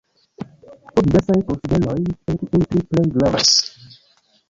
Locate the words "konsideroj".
1.51-1.99